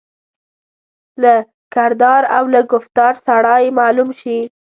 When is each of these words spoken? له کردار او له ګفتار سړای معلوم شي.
له 1.21 1.33
کردار 1.73 2.23
او 2.37 2.43
له 2.53 2.61
ګفتار 2.71 3.13
سړای 3.25 3.63
معلوم 3.79 4.09
شي. 4.21 4.39